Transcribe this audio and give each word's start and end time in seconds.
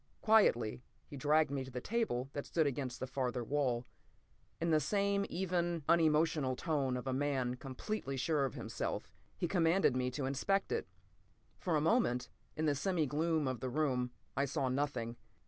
Quietly 0.21 0.81
he 1.05 1.15
dragged 1.15 1.51
me 1.51 1.63
to 1.63 1.69
the 1.69 1.79
table 1.79 2.31
that 2.33 2.47
stood 2.47 2.65
against 2.65 2.99
the 2.99 3.05
farther 3.05 3.43
wall. 3.43 3.85
In 4.59 4.71
the 4.71 4.79
same 4.79 5.27
even, 5.29 5.83
unemotional 5.87 6.55
tone 6.55 6.97
of 6.97 7.05
a 7.05 7.13
man 7.13 7.53
completely 7.53 8.17
sure 8.17 8.45
of 8.45 8.55
himself, 8.55 9.11
he 9.37 9.47
commanded 9.47 9.95
me 9.95 10.09
to 10.09 10.25
inspect 10.25 10.71
it. 10.71 10.87
For 11.59 11.75
a 11.75 11.81
moment, 11.81 12.29
in 12.57 12.65
the 12.65 12.73
semi 12.73 13.05
gloom 13.05 13.47
of 13.47 13.59
the 13.59 13.69
room, 13.69 14.09
I 14.35 14.45
saw 14.45 14.69
nothing. 14.69 15.17